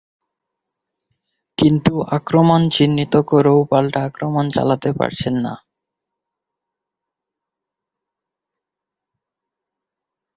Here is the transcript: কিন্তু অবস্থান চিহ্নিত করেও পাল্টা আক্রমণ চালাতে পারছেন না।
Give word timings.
কিন্তু 1.57 1.93
অবস্থান 2.09 2.61
চিহ্নিত 2.75 3.13
করেও 3.31 3.59
পাল্টা 3.71 3.99
আক্রমণ 4.07 4.45
চালাতে 4.55 4.89
পারছেন 4.99 5.35
না। 5.45 5.53